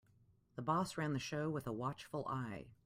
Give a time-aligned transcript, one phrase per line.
[0.55, 2.65] The boss ran the show with a watchful eye.